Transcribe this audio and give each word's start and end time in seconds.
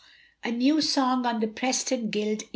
A 0.43 0.49
NEW 0.51 0.81
SONG 0.81 1.27
ON 1.27 1.39
THE 1.41 1.47
PRESTON 1.47 2.09
GUILD, 2.09 2.41
1842. 2.41 2.49